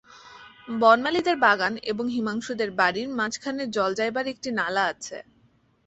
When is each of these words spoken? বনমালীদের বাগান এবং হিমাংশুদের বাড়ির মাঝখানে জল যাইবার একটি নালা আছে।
বনমালীদের 0.79 1.37
বাগান 1.37 1.73
এবং 1.83 2.05
হিমাংশুদের 2.07 2.69
বাড়ির 2.71 3.07
মাঝখানে 3.09 3.63
জল 3.67 3.91
যাইবার 3.93 4.25
একটি 4.27 4.49
নালা 4.51 4.83
আছে। 4.85 5.17